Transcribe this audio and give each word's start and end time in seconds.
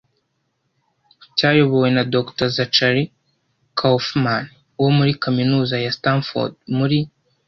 cyayobowe 1.37 1.87
na 1.95 2.03
Dr 2.13 2.47
Zachary 2.57 3.03
Kaufman 3.79 4.45
wo 4.81 4.89
muri 4.97 5.11
Kaminuza 5.23 5.75
ya 5.83 5.91
Stanford 5.97 6.53
muri 6.77 6.97